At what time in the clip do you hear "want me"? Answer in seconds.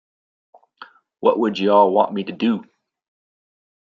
1.93-2.23